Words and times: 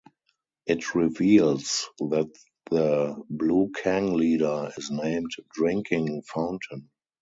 It 0.65 0.95
reveals 0.95 1.87
that 1.99 2.35
the 2.71 3.21
Blue 3.29 3.71
Kang 3.83 4.15
Leader 4.15 4.71
is 4.75 4.89
named 4.89 5.29
Drinking 5.55 6.23
Fountain. 6.23 6.89